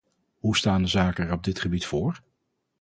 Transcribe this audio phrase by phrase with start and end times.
[0.39, 2.21] Hoe staan de zaken er op dit gebied voor?